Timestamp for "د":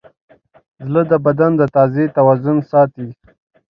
1.11-1.13, 1.57-1.61